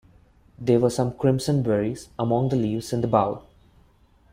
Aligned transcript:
There 0.57 0.79
were 0.79 0.89
some 0.89 1.13
crimson 1.15 1.61
berries 1.61 2.09
among 2.17 2.49
the 2.49 2.55
leaves 2.55 2.91
in 2.91 3.01
the 3.01 3.07
bowl. 3.07 3.43